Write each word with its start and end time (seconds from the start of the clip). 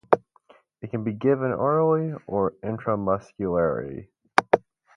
It 0.81 0.89
can 0.89 1.03
be 1.03 1.13
given 1.13 1.51
orally 1.53 2.15
or 2.25 2.53
intramuscularly. 2.63 4.07